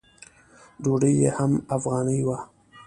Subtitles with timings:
[0.83, 2.37] ډوډۍ یې هم افغاني وه.